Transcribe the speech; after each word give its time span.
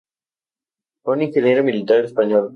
Fue 1.03 1.13
un 1.13 1.21
ingeniero 1.21 1.63
militar 1.63 2.03
español. 2.03 2.49